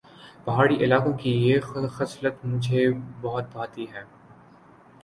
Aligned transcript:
پہاڑی 0.45 0.75
علاقوں 0.83 1.11
کی 1.17 1.31
یہ 1.39 1.59
خصلت 1.89 2.45
مجھے 2.45 2.89
بہت 3.21 3.51
بھاتی 3.51 3.85
ہے 3.93 4.03